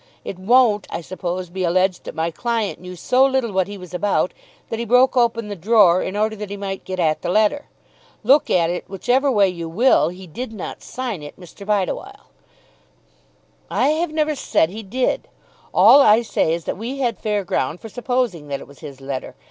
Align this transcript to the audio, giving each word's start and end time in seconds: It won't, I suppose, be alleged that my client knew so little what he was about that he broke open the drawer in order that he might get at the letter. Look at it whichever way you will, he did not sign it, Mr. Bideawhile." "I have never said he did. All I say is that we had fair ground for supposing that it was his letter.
It 0.25 0.39
won't, 0.39 0.87
I 0.89 1.01
suppose, 1.01 1.51
be 1.51 1.63
alleged 1.63 2.05
that 2.05 2.15
my 2.15 2.31
client 2.31 2.81
knew 2.81 2.95
so 2.95 3.23
little 3.23 3.51
what 3.51 3.67
he 3.67 3.77
was 3.77 3.93
about 3.93 4.33
that 4.69 4.79
he 4.79 4.83
broke 4.83 5.15
open 5.15 5.47
the 5.47 5.55
drawer 5.55 6.01
in 6.01 6.15
order 6.17 6.35
that 6.37 6.49
he 6.49 6.57
might 6.57 6.83
get 6.85 6.99
at 6.99 7.21
the 7.21 7.29
letter. 7.29 7.65
Look 8.23 8.49
at 8.49 8.71
it 8.71 8.89
whichever 8.89 9.31
way 9.31 9.47
you 9.47 9.69
will, 9.69 10.09
he 10.09 10.25
did 10.25 10.53
not 10.53 10.81
sign 10.81 11.21
it, 11.21 11.39
Mr. 11.39 11.67
Bideawhile." 11.67 12.31
"I 13.69 13.89
have 13.89 14.11
never 14.11 14.33
said 14.33 14.71
he 14.71 14.81
did. 14.81 15.27
All 15.71 16.01
I 16.01 16.23
say 16.23 16.51
is 16.51 16.65
that 16.65 16.79
we 16.79 16.97
had 16.97 17.19
fair 17.19 17.43
ground 17.43 17.79
for 17.79 17.87
supposing 17.87 18.47
that 18.47 18.59
it 18.59 18.65
was 18.67 18.79
his 18.79 19.01
letter. 19.01 19.35